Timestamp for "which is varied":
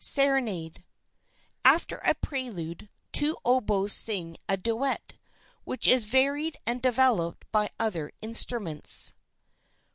5.63-6.57